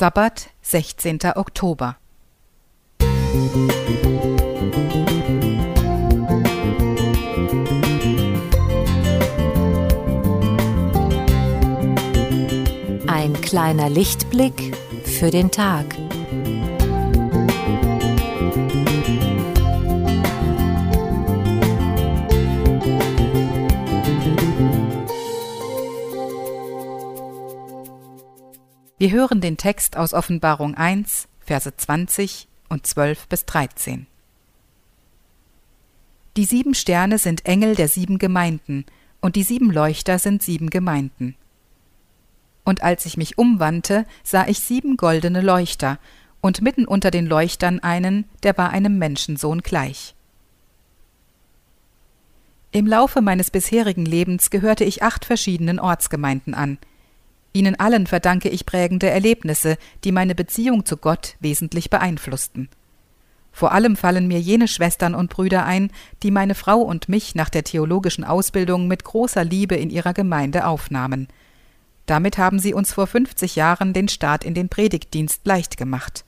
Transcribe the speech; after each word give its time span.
Sabbat, 0.00 0.48
16. 0.62 1.18
Oktober. 1.34 1.98
Ein 13.06 13.38
kleiner 13.42 13.90
Lichtblick 13.90 14.74
für 15.04 15.30
den 15.30 15.50
Tag. 15.50 15.84
Wir 29.00 29.12
hören 29.12 29.40
den 29.40 29.56
Text 29.56 29.96
aus 29.96 30.12
Offenbarung 30.12 30.74
1, 30.74 31.26
Verse 31.38 31.74
20 31.74 32.48
und 32.68 32.86
12 32.86 33.28
bis 33.28 33.46
13. 33.46 34.06
Die 36.36 36.44
sieben 36.44 36.74
Sterne 36.74 37.16
sind 37.16 37.46
Engel 37.46 37.76
der 37.76 37.88
sieben 37.88 38.18
Gemeinden, 38.18 38.84
und 39.22 39.36
die 39.36 39.42
sieben 39.42 39.70
Leuchter 39.70 40.18
sind 40.18 40.42
sieben 40.42 40.68
Gemeinden. 40.68 41.34
Und 42.62 42.82
als 42.82 43.06
ich 43.06 43.16
mich 43.16 43.38
umwandte, 43.38 44.04
sah 44.22 44.46
ich 44.46 44.60
sieben 44.60 44.98
goldene 44.98 45.40
Leuchter, 45.40 45.98
und 46.42 46.60
mitten 46.60 46.84
unter 46.84 47.10
den 47.10 47.24
Leuchtern 47.24 47.80
einen, 47.80 48.26
der 48.42 48.58
war 48.58 48.68
einem 48.68 48.98
Menschensohn 48.98 49.62
gleich. 49.62 50.14
Im 52.70 52.86
Laufe 52.86 53.22
meines 53.22 53.50
bisherigen 53.50 54.04
Lebens 54.04 54.50
gehörte 54.50 54.84
ich 54.84 55.02
acht 55.02 55.24
verschiedenen 55.24 55.80
Ortsgemeinden 55.80 56.52
an– 56.52 56.76
Ihnen 57.52 57.78
allen 57.78 58.06
verdanke 58.06 58.48
ich 58.48 58.64
prägende 58.64 59.10
Erlebnisse, 59.10 59.76
die 60.04 60.12
meine 60.12 60.34
Beziehung 60.34 60.84
zu 60.86 60.96
Gott 60.96 61.36
wesentlich 61.40 61.90
beeinflussten. 61.90 62.68
Vor 63.52 63.72
allem 63.72 63.96
fallen 63.96 64.28
mir 64.28 64.40
jene 64.40 64.68
Schwestern 64.68 65.16
und 65.16 65.30
Brüder 65.30 65.64
ein, 65.64 65.90
die 66.22 66.30
meine 66.30 66.54
Frau 66.54 66.78
und 66.78 67.08
mich 67.08 67.34
nach 67.34 67.50
der 67.50 67.64
theologischen 67.64 68.22
Ausbildung 68.22 68.86
mit 68.86 69.02
großer 69.02 69.42
Liebe 69.42 69.74
in 69.74 69.90
ihrer 69.90 70.14
Gemeinde 70.14 70.66
aufnahmen. 70.66 71.26
Damit 72.06 72.38
haben 72.38 72.60
sie 72.60 72.72
uns 72.72 72.92
vor 72.92 73.08
50 73.08 73.56
Jahren 73.56 73.92
den 73.92 74.08
Start 74.08 74.44
in 74.44 74.54
den 74.54 74.68
Predigtdienst 74.68 75.44
leicht 75.44 75.76
gemacht. 75.76 76.24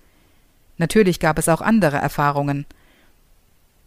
Natürlich 0.78 1.20
gab 1.20 1.38
es 1.38 1.48
auch 1.48 1.60
andere 1.60 1.98
Erfahrungen. 1.98 2.66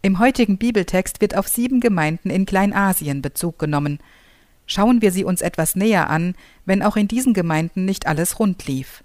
Im 0.00 0.18
heutigen 0.18 0.56
Bibeltext 0.56 1.20
wird 1.20 1.36
auf 1.36 1.48
sieben 1.48 1.80
Gemeinden 1.80 2.30
in 2.30 2.46
Kleinasien 2.46 3.20
Bezug 3.20 3.58
genommen– 3.58 4.00
Schauen 4.66 5.00
wir 5.00 5.12
sie 5.12 5.24
uns 5.24 5.40
etwas 5.40 5.76
näher 5.76 6.10
an, 6.10 6.34
wenn 6.64 6.82
auch 6.82 6.96
in 6.96 7.08
diesen 7.08 7.34
Gemeinden 7.34 7.84
nicht 7.84 8.06
alles 8.06 8.38
rund 8.38 8.66
lief. 8.66 9.04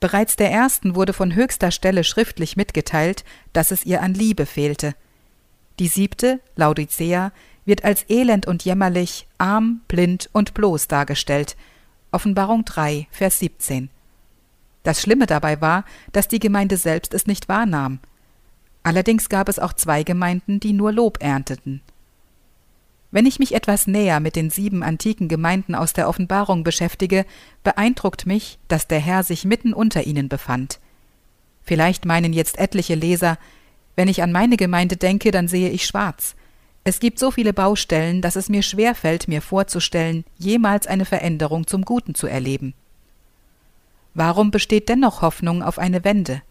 Bereits 0.00 0.36
der 0.36 0.50
ersten 0.50 0.94
wurde 0.94 1.12
von 1.12 1.34
höchster 1.34 1.70
Stelle 1.70 2.04
schriftlich 2.04 2.56
mitgeteilt, 2.56 3.24
dass 3.52 3.70
es 3.70 3.86
ihr 3.86 4.02
an 4.02 4.14
Liebe 4.14 4.46
fehlte. 4.46 4.94
Die 5.78 5.88
siebte, 5.88 6.40
Laodicea, 6.56 7.32
wird 7.64 7.84
als 7.84 8.04
elend 8.08 8.46
und 8.46 8.64
jämmerlich, 8.64 9.26
arm, 9.38 9.80
blind 9.88 10.28
und 10.32 10.54
bloß 10.54 10.88
dargestellt. 10.88 11.56
Offenbarung 12.10 12.64
3, 12.64 13.08
Vers 13.10 13.38
17. 13.38 13.88
Das 14.82 15.00
Schlimme 15.00 15.26
dabei 15.26 15.60
war, 15.60 15.84
dass 16.12 16.28
die 16.28 16.38
Gemeinde 16.38 16.76
selbst 16.76 17.14
es 17.14 17.26
nicht 17.26 17.48
wahrnahm. 17.48 17.98
Allerdings 18.82 19.30
gab 19.30 19.48
es 19.48 19.58
auch 19.58 19.72
zwei 19.72 20.02
Gemeinden, 20.02 20.60
die 20.60 20.74
nur 20.74 20.92
Lob 20.92 21.22
ernteten. 21.22 21.80
Wenn 23.14 23.26
ich 23.26 23.38
mich 23.38 23.54
etwas 23.54 23.86
näher 23.86 24.18
mit 24.18 24.34
den 24.34 24.50
sieben 24.50 24.82
antiken 24.82 25.28
Gemeinden 25.28 25.76
aus 25.76 25.92
der 25.92 26.08
Offenbarung 26.08 26.64
beschäftige, 26.64 27.24
beeindruckt 27.62 28.26
mich, 28.26 28.58
dass 28.66 28.88
der 28.88 28.98
Herr 28.98 29.22
sich 29.22 29.44
mitten 29.44 29.72
unter 29.72 30.04
ihnen 30.04 30.28
befand. 30.28 30.80
Vielleicht 31.62 32.06
meinen 32.06 32.32
jetzt 32.32 32.58
etliche 32.58 32.96
Leser, 32.96 33.38
wenn 33.94 34.08
ich 34.08 34.24
an 34.24 34.32
meine 34.32 34.56
Gemeinde 34.56 34.96
denke, 34.96 35.30
dann 35.30 35.46
sehe 35.46 35.70
ich 35.70 35.86
schwarz. 35.86 36.34
Es 36.82 36.98
gibt 36.98 37.20
so 37.20 37.30
viele 37.30 37.52
Baustellen, 37.52 38.20
dass 38.20 38.34
es 38.34 38.48
mir 38.48 38.62
schwer 38.62 38.96
fällt, 38.96 39.28
mir 39.28 39.42
vorzustellen, 39.42 40.24
jemals 40.36 40.88
eine 40.88 41.04
Veränderung 41.04 41.68
zum 41.68 41.84
Guten 41.84 42.16
zu 42.16 42.26
erleben. 42.26 42.74
Warum 44.14 44.50
besteht 44.50 44.88
dennoch 44.88 45.22
Hoffnung 45.22 45.62
auf 45.62 45.78
eine 45.78 46.02
Wende? 46.02 46.42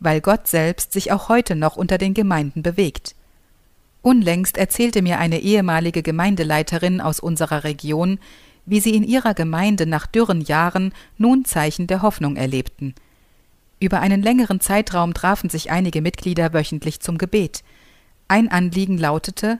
Weil 0.00 0.20
Gott 0.22 0.48
selbst 0.48 0.90
sich 0.90 1.12
auch 1.12 1.28
heute 1.28 1.54
noch 1.54 1.76
unter 1.76 1.98
den 1.98 2.14
Gemeinden 2.14 2.64
bewegt. 2.64 3.14
Unlängst 4.08 4.56
erzählte 4.56 5.02
mir 5.02 5.18
eine 5.18 5.40
ehemalige 5.40 6.02
Gemeindeleiterin 6.02 7.02
aus 7.02 7.20
unserer 7.20 7.64
Region, 7.64 8.18
wie 8.64 8.80
sie 8.80 8.94
in 8.94 9.04
ihrer 9.04 9.34
Gemeinde 9.34 9.84
nach 9.84 10.06
dürren 10.06 10.40
Jahren 10.40 10.94
nun 11.18 11.44
Zeichen 11.44 11.86
der 11.86 12.00
Hoffnung 12.00 12.36
erlebten. 12.36 12.94
Über 13.80 14.00
einen 14.00 14.22
längeren 14.22 14.60
Zeitraum 14.60 15.12
trafen 15.12 15.50
sich 15.50 15.70
einige 15.70 16.00
Mitglieder 16.00 16.54
wöchentlich 16.54 17.00
zum 17.00 17.18
Gebet. 17.18 17.62
Ein 18.28 18.50
Anliegen 18.50 18.96
lautete 18.96 19.58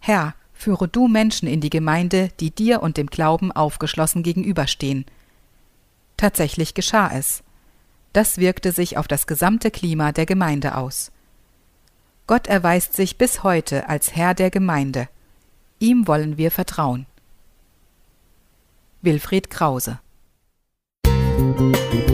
Herr, 0.00 0.34
führe 0.52 0.86
du 0.86 1.08
Menschen 1.08 1.48
in 1.48 1.62
die 1.62 1.70
Gemeinde, 1.70 2.28
die 2.40 2.50
dir 2.50 2.82
und 2.82 2.98
dem 2.98 3.06
Glauben 3.06 3.52
aufgeschlossen 3.52 4.22
gegenüberstehen. 4.22 5.06
Tatsächlich 6.18 6.74
geschah 6.74 7.10
es. 7.14 7.42
Das 8.12 8.36
wirkte 8.36 8.70
sich 8.70 8.98
auf 8.98 9.08
das 9.08 9.26
gesamte 9.26 9.70
Klima 9.70 10.12
der 10.12 10.26
Gemeinde 10.26 10.76
aus. 10.76 11.10
Gott 12.28 12.46
erweist 12.46 12.94
sich 12.94 13.16
bis 13.16 13.42
heute 13.42 13.88
als 13.88 14.14
Herr 14.14 14.34
der 14.34 14.50
Gemeinde. 14.50 15.08
Ihm 15.78 16.06
wollen 16.06 16.36
wir 16.36 16.50
vertrauen. 16.50 17.06
Wilfried 19.00 19.48
Krause 19.48 19.98
Musik 21.06 22.07